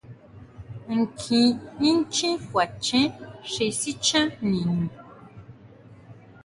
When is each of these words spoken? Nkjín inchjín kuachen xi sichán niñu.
Nkjín 0.99 1.47
inchjín 1.89 2.33
kuachen 2.49 3.07
xi 3.51 3.65
sichán 3.79 4.27
niñu. 4.49 4.75